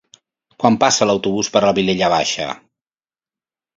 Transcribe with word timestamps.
Quan 0.61 0.77
passa 0.83 1.07
l'autobús 1.09 1.51
per 1.57 1.63
la 1.67 1.75
Vilella 1.81 2.11
Baixa? 2.15 2.51